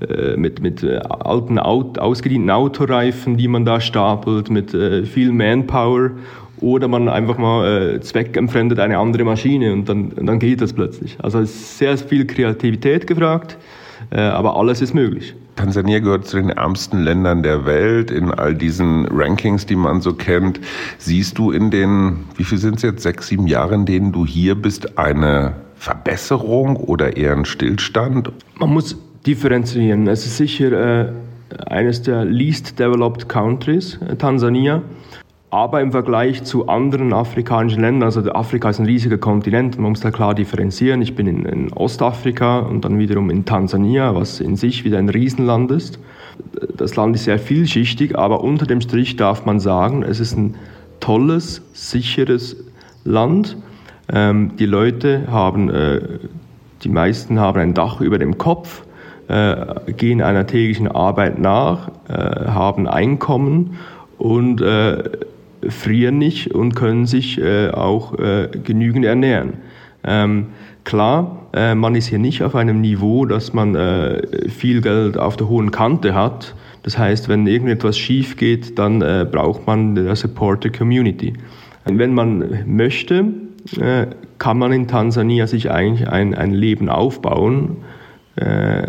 [0.00, 6.12] äh mit, mit äh, alten ausgedienten Autoreifen, die man da stapelt, mit äh, viel Manpower
[6.60, 11.16] oder man einfach mal äh, zweckentfremdet eine andere Maschine und dann, dann geht das plötzlich.
[11.22, 13.56] Also es ist sehr viel Kreativität gefragt,
[14.10, 15.34] äh, aber alles ist möglich.
[15.56, 18.10] Tansania gehört zu den ärmsten Ländern der Welt.
[18.10, 20.60] In all diesen Rankings, die man so kennt,
[20.98, 24.26] siehst du in den, wie viel sind es jetzt, sechs, sieben Jahren, in denen du
[24.26, 28.32] hier bist, eine Verbesserung oder eher ein Stillstand?
[28.58, 30.08] Man muss differenzieren.
[30.08, 31.12] Es ist sicher äh,
[31.66, 34.82] eines der least developed countries, äh, Tansania.
[35.54, 40.00] Aber im Vergleich zu anderen afrikanischen Ländern, also Afrika ist ein riesiger Kontinent, man muss
[40.00, 41.00] da klar differenzieren.
[41.00, 45.08] Ich bin in, in, Ostafrika und dann wiederum in Tansania, was in sich wieder ein
[45.08, 46.00] Riesenland ist.
[46.76, 50.56] Das Land ist sehr vielschichtig, aber unter dem Strich darf man sagen, es ist ein
[50.98, 52.56] tolles, sicheres
[53.04, 53.56] Land.
[54.12, 56.00] Ähm, die Leute haben, äh,
[56.82, 58.82] die meisten haben ein Dach über dem Kopf,
[59.28, 59.54] äh,
[59.96, 63.78] gehen einer täglichen Arbeit nach, äh, haben Einkommen
[64.18, 65.04] und äh,
[65.70, 69.54] frieren nicht und können sich äh, auch äh, genügend ernähren.
[70.04, 70.48] Ähm,
[70.84, 75.36] klar, äh, man ist hier nicht auf einem Niveau, dass man äh, viel Geld auf
[75.36, 76.54] der hohen Kante hat.
[76.82, 81.32] Das heißt, wenn irgendetwas schief geht, dann äh, braucht man der Support der Community.
[81.86, 83.26] Wenn man möchte,
[83.80, 84.06] äh,
[84.38, 87.78] kann man in Tansania sich eigentlich ein, ein Leben aufbauen.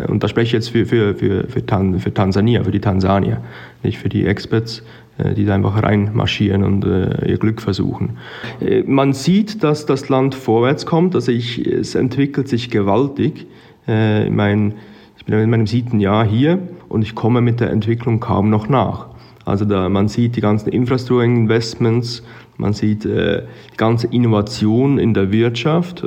[0.08, 3.42] Und da spreche ich jetzt für, für, für, für, Tan für Tansania, für die Tansanier,
[3.84, 4.82] nicht für die Experts.
[5.18, 8.18] Äh, die da einfach reinmarschieren und äh, ihr Glück versuchen.
[8.60, 13.46] Äh, man sieht, dass das Land vorwärts kommt, also ich, es entwickelt sich gewaltig.
[13.88, 14.74] Äh, ich meine,
[15.16, 16.58] ich bin in meinem siebten Jahr hier
[16.90, 19.06] und ich komme mit der Entwicklung kaum noch nach.
[19.46, 22.22] Also da, man sieht die ganzen Infrastrukturinvestments,
[22.58, 26.04] man sieht äh, die ganze Innovation in der Wirtschaft,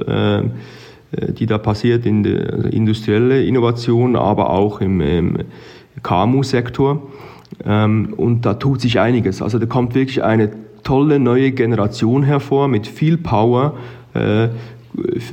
[1.12, 5.38] die da passiert, in der also industrielle Innovation, aber auch im, im
[6.04, 7.02] KMU-Sektor.
[7.66, 9.42] Ähm, und da tut sich einiges.
[9.42, 10.52] Also da kommt wirklich eine
[10.84, 13.76] tolle neue Generation hervor mit viel Power,
[14.14, 14.50] äh,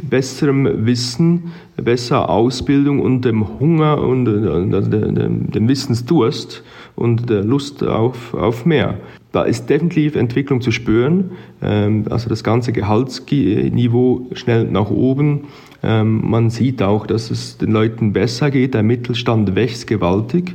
[0.02, 6.62] besserem Wissen, besserer Ausbildung und dem Hunger und äh, dem Wissensdurst
[6.94, 8.98] und der Lust auf, auf mehr.
[9.32, 15.44] Da ist definitiv Entwicklung zu spüren, ähm, also das ganze Gehaltsniveau schnell nach oben.
[15.82, 20.54] Ähm, man sieht auch, dass es den Leuten besser geht, der Mittelstand wächst gewaltig.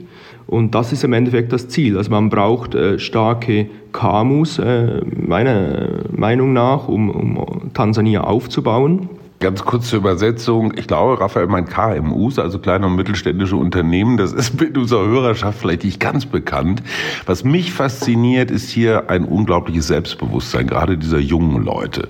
[0.52, 1.98] Und das ist im Endeffekt das Ziel.
[1.98, 9.08] Also man braucht äh, starke KMUs, äh, meiner Meinung nach, um, um Tansania aufzubauen.
[9.42, 10.72] Ganz kurz zur Übersetzung.
[10.78, 14.18] Ich glaube, Raphael meint KMUs, also kleine und mittelständische Unternehmen.
[14.18, 16.84] Das ist mit unserer Hörerschaft vielleicht nicht ganz bekannt.
[17.26, 22.10] Was mich fasziniert, ist hier ein unglaubliches Selbstbewusstsein, gerade dieser jungen Leute.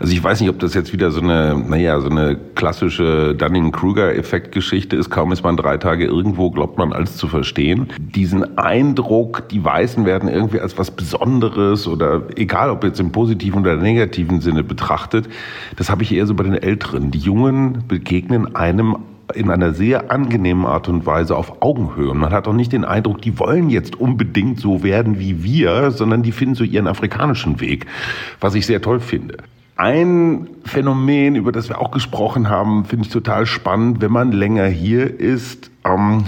[0.00, 4.96] Also ich weiß nicht, ob das jetzt wieder so eine, naja, so eine klassische Dunning-Kruger-Effekt-Geschichte
[4.96, 5.08] ist.
[5.08, 7.90] Kaum ist man drei Tage irgendwo, glaubt man alles zu verstehen.
[8.00, 13.60] Diesen Eindruck, die Weißen werden irgendwie als was Besonderes oder egal, ob jetzt im positiven
[13.60, 15.28] oder negativen Sinne betrachtet,
[15.76, 17.10] das habe ich eher so bei den Älteren.
[17.10, 18.96] Die Jungen begegnen einem
[19.34, 22.14] in einer sehr angenehmen Art und Weise auf Augenhöhe.
[22.14, 26.22] Man hat auch nicht den Eindruck, die wollen jetzt unbedingt so werden wie wir, sondern
[26.22, 27.84] die finden so ihren afrikanischen Weg,
[28.40, 29.36] was ich sehr toll finde.
[29.76, 34.00] Ein Phänomen, über das wir auch gesprochen haben, finde ich total spannend.
[34.00, 35.71] Wenn man länger hier ist,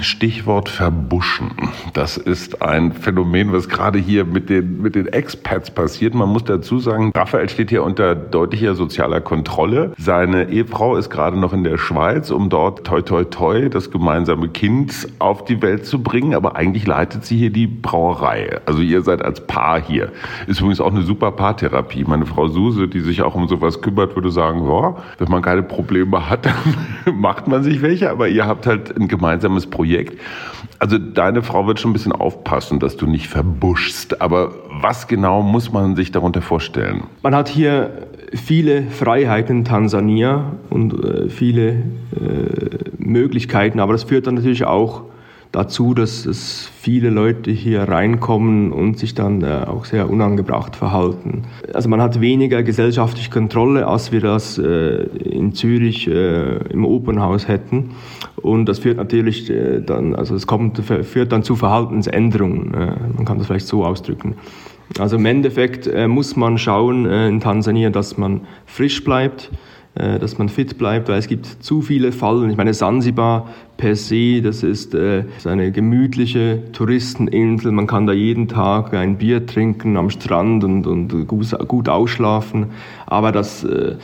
[0.01, 1.51] Stichwort Verbuschen.
[1.93, 6.15] Das ist ein Phänomen, was gerade hier mit den, mit den Expats passiert.
[6.15, 9.93] Man muss dazu sagen, Raphael steht hier unter deutlicher sozialer Kontrolle.
[9.97, 14.49] Seine Ehefrau ist gerade noch in der Schweiz, um dort toi toi toi das gemeinsame
[14.49, 16.35] Kind auf die Welt zu bringen.
[16.35, 18.61] Aber eigentlich leitet sie hier die Brauerei.
[18.67, 20.11] Also ihr seid als Paar hier.
[20.47, 22.05] Ist übrigens auch eine super Paartherapie.
[22.05, 25.63] Meine Frau Suse, die sich auch um sowas kümmert, würde sagen, ja, wenn man keine
[25.63, 26.47] Probleme hat,
[27.07, 28.11] dann macht man sich welche.
[28.11, 30.21] Aber ihr habt halt ein gemeinsames gemeinsames Projekt.
[30.79, 34.21] Also deine Frau wird schon ein bisschen aufpassen, dass du nicht verbuschst.
[34.21, 37.05] Aber was genau muss man sich darunter vorstellen?
[37.23, 41.77] Man hat hier viele Freiheiten in Tansania und äh, viele äh,
[42.99, 45.03] Möglichkeiten, aber das führt dann natürlich auch
[45.55, 51.45] dazu, dass es viele Leute hier reinkommen und sich dann äh, auch sehr unangebracht verhalten.
[51.73, 57.47] Also man hat weniger gesellschaftliche Kontrolle, als wir das äh, in Zürich äh, im Opernhaus
[57.47, 57.91] hätten.
[58.37, 59.51] Und das führt natürlich
[59.87, 62.73] dann, also es kommt, führt dann zu Verhaltensänderungen.
[63.17, 64.35] Man kann das vielleicht so ausdrücken.
[64.99, 69.51] Also im Endeffekt muss man schauen in Tansania, dass man frisch bleibt,
[69.95, 72.51] dass man fit bleibt, weil es gibt zu viele Fallen.
[72.51, 77.73] Ich meine, Sansibar per se, das ist, äh, eine gemütliche Touristeninsel.
[77.73, 82.67] Man kann da jeden Tag ein Bier trinken am Strand und, und gut, ausschlafen.
[83.07, 83.97] Aber das, äh,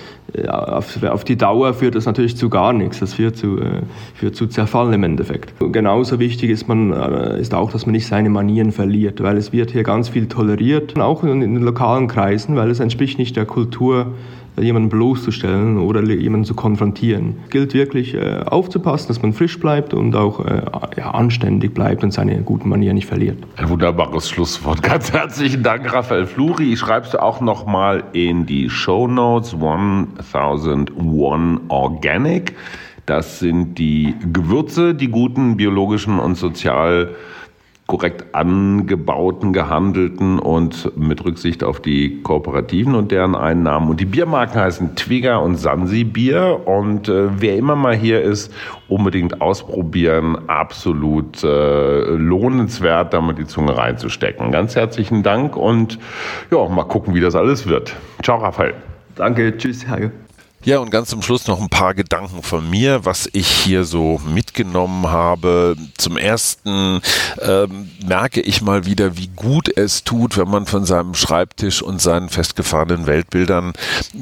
[0.48, 2.98] auf, die Dauer führt das natürlich zu gar nichts.
[3.00, 3.82] Das führt zu, äh,
[4.14, 5.54] führt zu Zerfall im Endeffekt.
[5.72, 9.52] Genauso wichtig ist, man, äh, ist auch, dass man nicht seine Manieren verliert, weil es
[9.52, 13.46] wird hier ganz viel toleriert, auch in den lokalen Kreisen, weil es entspricht nicht der
[13.46, 14.14] Kultur
[14.58, 17.36] jemanden bloßzustellen oder jemanden zu konfrontieren.
[17.44, 20.62] Es gilt wirklich äh, aufzupassen, dass man frisch bleibt und auch äh,
[20.96, 23.38] ja, anständig bleibt und seine guten Manieren nicht verliert.
[23.56, 24.82] Ein wunderbares Schlusswort.
[24.82, 26.72] Ganz herzlichen Dank, Raphael Fluri.
[26.72, 32.56] Ich schreibst du auch nochmal in die Show Notes 1001 Organic.
[33.06, 37.14] Das sind die Gewürze, die guten biologischen und sozial
[37.90, 43.90] korrekt angebauten, gehandelten und mit Rücksicht auf die Kooperativen und deren Einnahmen.
[43.90, 46.60] Und die Biermarken heißen Twigger und Sansi Bier.
[46.66, 48.54] Und äh, wer immer mal hier ist,
[48.86, 50.38] unbedingt ausprobieren.
[50.46, 54.52] Absolut äh, lohnenswert, da mal die Zunge reinzustecken.
[54.52, 55.98] Ganz herzlichen Dank und
[56.52, 57.96] ja, mal gucken, wie das alles wird.
[58.22, 58.74] Ciao, Raphael.
[59.16, 60.12] Danke, tschüss, Herr.
[60.62, 64.20] Ja, und ganz zum Schluss noch ein paar Gedanken von mir, was ich hier so
[64.26, 65.74] mitgenommen habe.
[65.96, 67.00] Zum ersten
[67.40, 72.02] ähm, merke ich mal wieder, wie gut es tut, wenn man von seinem Schreibtisch und
[72.02, 73.72] seinen festgefahrenen Weltbildern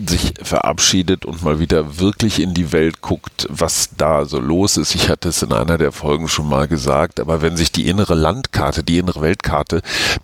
[0.06, 4.94] sich verabschiedet und mal wieder wirklich in die Welt guckt, was da so los ist.
[4.94, 8.14] Ich hatte es in einer der Folgen schon mal gesagt, aber wenn sich die innere
[8.14, 9.82] Landkarte, die innere Weltkarte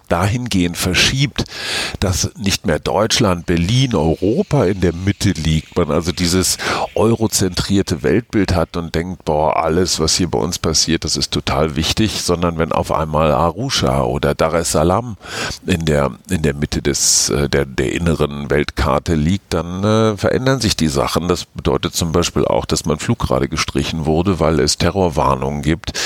[0.08, 1.42] dahingehend verschiebt,
[1.98, 6.58] dass nicht mehr Deutschland, Berlin, Europa in der Mitte liegt, man also also dieses
[6.94, 11.76] eurozentrierte Weltbild hat und denkt, boah, alles, was hier bei uns passiert, das ist total
[11.76, 15.16] wichtig, sondern wenn auf einmal Arusha oder Dar es Salaam
[15.64, 20.60] in der, in der Mitte des, äh, der, der inneren Weltkarte liegt, dann äh, verändern
[20.60, 21.26] sich die Sachen.
[21.26, 25.98] Das bedeutet zum Beispiel auch, dass mein Flug gerade gestrichen wurde, weil es Terrorwarnungen gibt,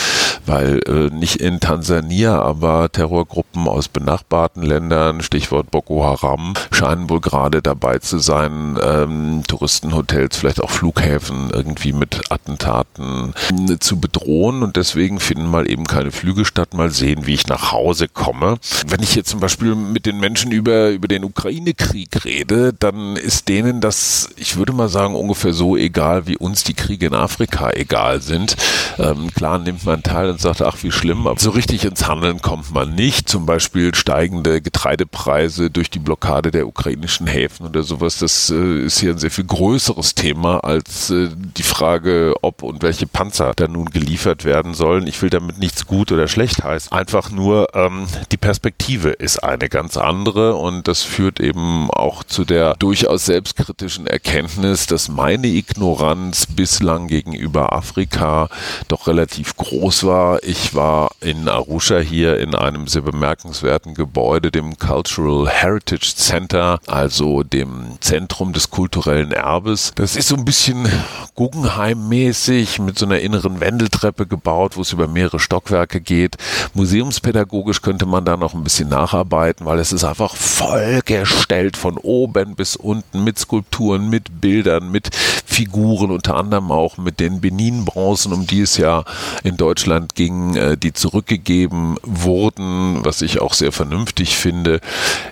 [0.48, 7.20] weil äh, nicht in Tansania, aber Terrorgruppen aus benachbarten Ländern, Stichwort Boko Haram, scheinen wohl
[7.20, 13.34] gerade dabei zu sein, ähm, Touristenhotels, vielleicht auch Flughäfen irgendwie mit Attentaten
[13.68, 16.74] äh, zu bedrohen und deswegen finden mal eben keine Flüge statt.
[16.74, 18.58] Mal sehen, wie ich nach Hause komme.
[18.87, 23.48] Wenn ich jetzt zum Beispiel mit den Menschen über, über den Ukraine-Krieg rede, dann ist
[23.48, 27.70] denen das, ich würde mal sagen, ungefähr so egal, wie uns die Kriege in Afrika
[27.70, 28.56] egal sind.
[28.98, 32.40] Ähm, klar nimmt man teil und sagt, ach wie schlimm, aber so richtig ins Handeln
[32.40, 33.29] kommt man nicht.
[33.29, 38.18] Zum Beispiel steigende Getreidepreise durch die Blockade der ukrainischen Häfen oder sowas.
[38.18, 42.83] Das äh, ist hier ein sehr viel größeres Thema als äh, die Frage, ob und
[42.83, 45.09] welche Panzer da nun geliefert werden sollen.
[45.09, 46.92] Ich will damit nichts gut oder schlecht heißen.
[46.92, 52.44] Einfach nur ähm, die Perspektive ist eine ganz andere und das führt eben auch zu
[52.44, 58.48] der durchaus selbstkritischen Erkenntnis, dass meine Ignoranz bislang gegenüber Afrika
[58.87, 60.27] doch relativ groß war.
[60.42, 67.42] Ich war in Arusha hier in einem sehr bemerkenswerten Gebäude, dem Cultural Heritage Center, also
[67.42, 69.92] dem Zentrum des kulturellen Erbes.
[69.94, 70.86] Das ist so ein bisschen
[71.34, 76.36] Guggenheim-mäßig mit so einer inneren Wendeltreppe gebaut, wo es über mehrere Stockwerke geht.
[76.74, 82.54] Museumspädagogisch könnte man da noch ein bisschen nacharbeiten, weil es ist einfach vollgestellt von oben
[82.54, 85.10] bis unten mit Skulpturen, mit Bildern, mit
[85.50, 89.04] Figuren, unter anderem auch mit den Benin-Bronzen, um die es ja
[89.42, 94.80] in Deutschland ging, äh, die zurückgegeben wurden, was ich auch sehr vernünftig finde.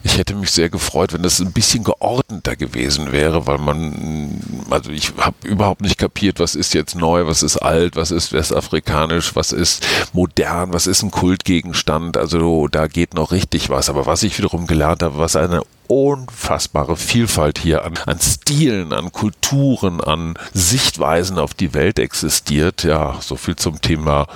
[0.05, 4.91] Ich hätte mich sehr gefreut, wenn das ein bisschen geordneter gewesen wäre, weil man, also
[4.91, 9.37] ich habe überhaupt nicht kapiert, was ist jetzt neu, was ist alt, was ist westafrikanisch,
[9.37, 12.17] was ist modern, was ist ein Kultgegenstand.
[12.17, 13.91] Also da geht noch richtig was.
[13.91, 19.13] Aber was ich wiederum gelernt habe, was eine unfassbare Vielfalt hier an, an Stilen, an
[19.13, 22.85] Kulturen, an Sichtweisen auf die Welt existiert.
[22.85, 24.27] Ja, so viel zum Thema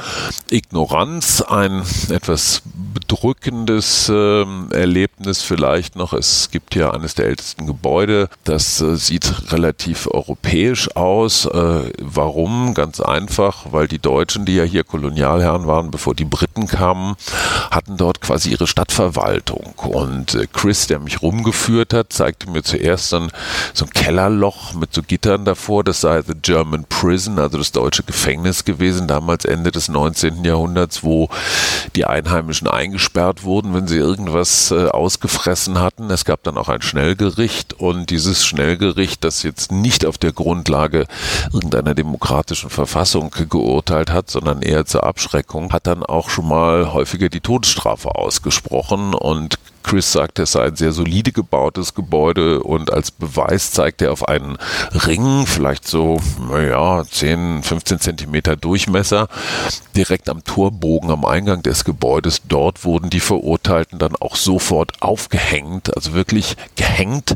[0.50, 1.42] Ignoranz.
[1.42, 6.12] Ein etwas bedrückendes äh, Erlebnis vielleicht noch.
[6.12, 8.28] Es gibt hier eines der ältesten Gebäude.
[8.44, 11.46] Das äh, sieht relativ europäisch aus.
[11.46, 12.74] Äh, warum?
[12.74, 17.16] Ganz einfach, weil die Deutschen, die ja hier Kolonialherren waren, bevor die Briten kamen,
[17.70, 19.74] hatten dort quasi ihre Stadtverwaltung.
[19.76, 23.30] Und äh, Chris, der mich rum rumgeführt hat, zeigte mir zuerst dann
[23.72, 25.84] so ein Kellerloch mit so Gittern davor.
[25.84, 30.44] Das sei The German Prison, also das deutsche Gefängnis gewesen, damals Ende des 19.
[30.44, 31.28] Jahrhunderts, wo
[31.96, 36.10] die Einheimischen eingesperrt wurden, wenn sie irgendwas äh, ausgefressen hatten.
[36.10, 41.06] Es gab dann auch ein Schnellgericht und dieses Schnellgericht, das jetzt nicht auf der Grundlage
[41.52, 47.28] irgendeiner demokratischen Verfassung geurteilt hat, sondern eher zur Abschreckung, hat dann auch schon mal häufiger
[47.28, 53.10] die Todesstrafe ausgesprochen und Chris sagt, es sei ein sehr solide gebautes Gebäude und als
[53.10, 54.58] Beweis zeigt er auf einen
[55.06, 59.28] Ring, vielleicht so, naja, 10, 15 Zentimeter Durchmesser,
[59.96, 62.42] direkt am Torbogen am Eingang des Gebäudes.
[62.48, 67.34] Dort wurden die Verurteilten dann auch sofort aufgehängt, also wirklich gehängt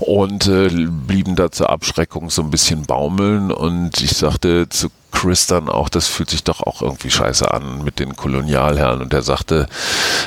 [0.00, 5.46] und äh, blieben da zur Abschreckung so ein bisschen baumeln und ich sagte zu Chris
[5.46, 9.00] dann auch, das fühlt sich doch auch irgendwie scheiße an mit den Kolonialherren.
[9.00, 9.66] Und er sagte,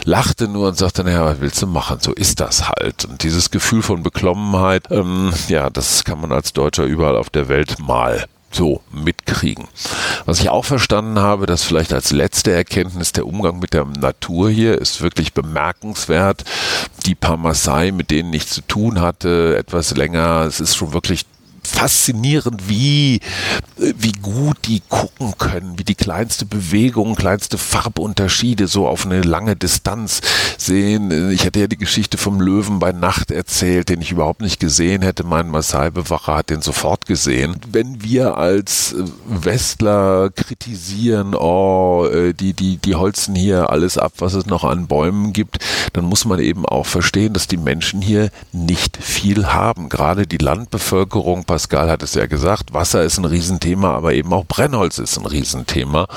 [0.04, 1.99] lachte nur und sagte, naja, was willst du machen?
[2.02, 3.06] So ist das halt.
[3.06, 7.49] Und dieses Gefühl von Beklommenheit, ähm, ja, das kann man als Deutscher überall auf der
[7.49, 9.67] Welt mal so mitkriegen.
[10.25, 14.49] Was ich auch verstanden habe, dass vielleicht als letzte Erkenntnis der Umgang mit der Natur
[14.49, 16.45] hier ist wirklich bemerkenswert.
[17.06, 21.28] Die paar Maasai, mit denen ich zu tun hatte, etwas länger, es ist schon wirklich
[21.69, 23.19] faszinierend, wie,
[23.77, 29.55] wie gut die gucken können, wie die kleinste Bewegung, kleinste Farbunterschiede so auf eine lange
[29.55, 30.21] Distanz
[30.58, 31.32] sehen.
[31.32, 35.01] Ich hatte ja die Geschichte vom Löwen bei Nacht erzählt, den ich überhaupt nicht gesehen
[35.01, 35.23] hätte.
[35.23, 37.55] Mein Maasai-Bewacher hat den sofort gesehen.
[37.71, 38.95] Wenn wir als
[39.27, 44.88] Westler kritisieren, oh, äh, die, die, die holzen hier alles ab, was es noch an
[44.88, 45.60] Bäumen gibt,
[45.93, 49.89] dann muss man eben auch verstehen, dass die Menschen hier nicht viel haben.
[49.89, 54.45] Gerade die Landbevölkerung Pascal hat es ja gesagt, Wasser ist ein Riesenthema, aber eben auch
[54.45, 56.08] Brennholz ist ein Riesenthema.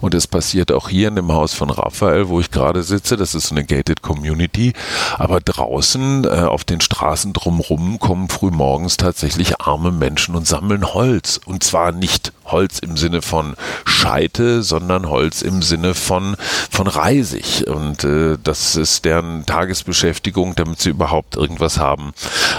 [0.00, 3.18] Und es passiert auch hier in dem Haus von Raphael, wo ich gerade sitze.
[3.18, 4.72] Das ist eine gated Community.
[5.18, 11.38] Aber draußen äh, auf den Straßen drumherum kommen frühmorgens tatsächlich arme Menschen und sammeln Holz.
[11.44, 16.36] Und zwar nicht Holz im Sinne von Scheite, sondern Holz im Sinne von,
[16.70, 17.66] von Reisig.
[17.68, 22.12] Und äh, das ist deren Tagesbeschäftigung, damit sie überhaupt irgendwas haben,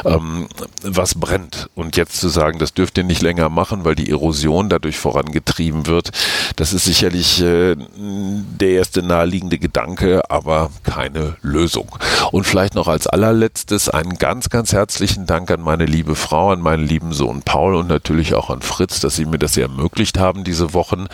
[0.05, 0.47] ähm,
[0.83, 1.69] was brennt.
[1.75, 5.87] Und jetzt zu sagen, das dürft ihr nicht länger machen, weil die Erosion dadurch vorangetrieben
[5.87, 6.11] wird,
[6.55, 11.87] das ist sicherlich äh, der erste naheliegende Gedanke, aber keine Lösung.
[12.31, 16.61] Und vielleicht noch als allerletztes einen ganz, ganz herzlichen Dank an meine liebe Frau, an
[16.61, 20.43] meinen lieben Sohn Paul und natürlich auch an Fritz, dass sie mir das ermöglicht haben
[20.43, 21.07] diese Wochen.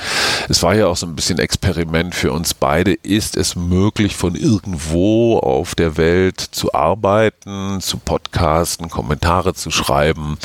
[0.50, 2.94] Es war ja auch so ein bisschen Experiment für uns beide.
[2.94, 10.38] Ist es möglich, von irgendwo auf der Welt zu arbeiten, zu podcasten, Kommentare zu schreiben?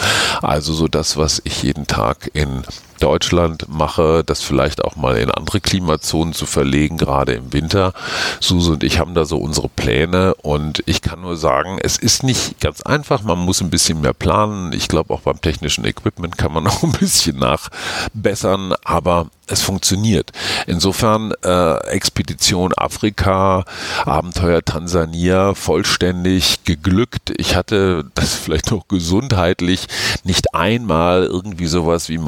[0.50, 2.64] Also so das, was ich jeden Tag in
[3.00, 7.92] Deutschland mache, das vielleicht auch mal in andere Klimazonen zu verlegen, gerade im Winter.
[8.40, 12.22] Suse und ich haben da so unsere Pläne und ich kann nur sagen, es ist
[12.22, 14.72] nicht ganz einfach, man muss ein bisschen mehr planen.
[14.72, 20.30] Ich glaube auch beim technischen Equipment kann man noch ein bisschen nachbessern, aber es funktioniert.
[20.66, 23.64] Insofern äh, Expedition Afrika,
[24.04, 27.32] Abenteuer Tansania vollständig geglückt.
[27.36, 29.86] Ich hatte das vielleicht noch gesundheitlich
[30.24, 32.18] nicht einmal irgendwie sowas wie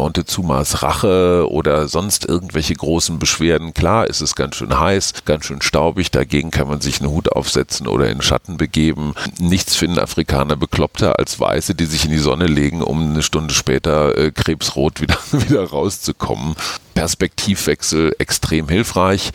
[0.62, 3.74] Montezumas Rache oder sonst irgendwelche großen Beschwerden.
[3.74, 7.32] Klar ist es ganz schön heiß, ganz schön staubig, dagegen kann man sich einen Hut
[7.32, 9.14] aufsetzen oder in Schatten begeben.
[9.38, 13.54] Nichts finden Afrikaner bekloppter als Weiße, die sich in die Sonne legen, um eine Stunde
[13.54, 16.54] später äh, krebsrot wieder, wieder rauszukommen.
[16.94, 19.30] Perspektivwechsel extrem hilfreich.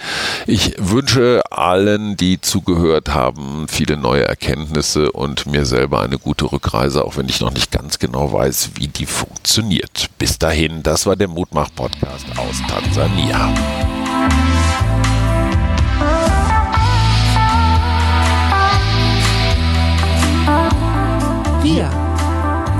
[0.46, 7.04] Ich wünsche allen, die zugehört haben, viele neue Erkenntnisse und mir selber eine gute Rückreise,
[7.04, 10.10] auch wenn ich noch nicht ganz genau weiß, wie die funktioniert.
[10.18, 13.54] Bis dahin, das war der Mutmach-Podcast aus Tansania.
[21.64, 22.07] Wir.